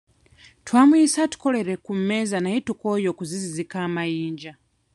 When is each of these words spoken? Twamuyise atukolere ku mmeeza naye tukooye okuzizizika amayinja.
Twamuyise 0.65 1.17
atukolere 1.25 1.73
ku 1.83 1.91
mmeeza 1.97 2.37
naye 2.41 2.57
tukooye 2.67 3.07
okuzizizika 3.13 3.75
amayinja. 3.87 4.51